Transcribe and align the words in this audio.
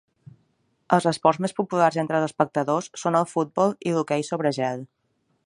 Els 0.95 1.05
esports 1.11 1.41
més 1.45 1.53
populars 1.59 1.99
entre 2.05 2.17
els 2.21 2.25
espectadors 2.31 2.91
són 3.03 3.19
el 3.21 3.29
futbol 3.35 3.77
i 3.91 3.95
l'hoquei 3.99 4.27
sobre 4.33 4.57
gel. 4.61 4.85